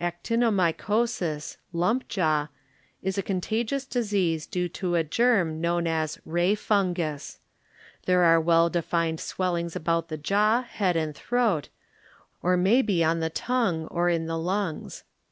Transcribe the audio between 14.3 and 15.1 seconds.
lungs.